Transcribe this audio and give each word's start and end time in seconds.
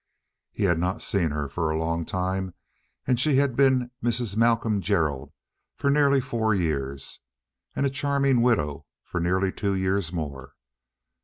He 0.51 0.63
had 0.63 0.79
not 0.79 1.03
seen 1.03 1.29
her 1.29 1.47
for 1.47 1.69
a 1.69 1.77
long 1.77 2.07
time, 2.07 2.55
and 3.05 3.19
she 3.19 3.35
had 3.35 3.55
been 3.55 3.91
Mrs. 4.03 4.35
Malcolm 4.35 4.81
Gerald 4.81 5.31
for 5.75 5.91
nearly 5.91 6.19
four 6.19 6.55
years, 6.55 7.19
and 7.75 7.85
a 7.85 7.89
charming 7.91 8.41
widow 8.41 8.87
for 9.03 9.19
nearly 9.19 9.51
two 9.51 9.75
years 9.75 10.11
more. 10.11 10.55